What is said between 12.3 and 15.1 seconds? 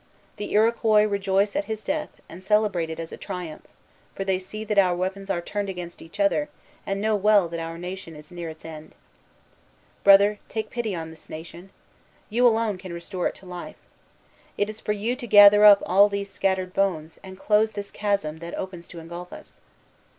You alone can restore it to life. It is for